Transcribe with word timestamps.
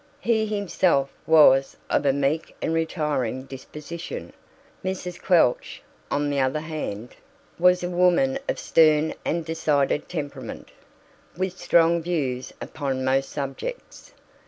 He 0.21 0.47
himself 0.47 1.11
was 1.27 1.77
of 1.87 2.07
a 2.07 2.11
meek 2.11 2.55
and 2.59 2.73
retiring 2.73 3.43
disposition. 3.43 4.33
Mrs. 4.83 5.21
Quelch, 5.21 5.83
on 6.09 6.31
the 6.31 6.39
other 6.39 6.61
hand, 6.61 7.17
was 7.59 7.83
a 7.83 7.89
woman 7.91 8.39
of 8.49 8.57
stern 8.57 9.13
and 9.23 9.45
decided 9.45 10.09
temperament, 10.09 10.71
with 11.37 11.55
strong 11.55 12.01
views 12.01 12.51
upon 12.59 13.05
most 13.05 13.29
subjects. 13.29 14.11